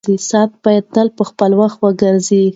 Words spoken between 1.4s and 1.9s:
وخت